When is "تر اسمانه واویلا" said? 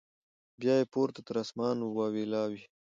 1.27-2.43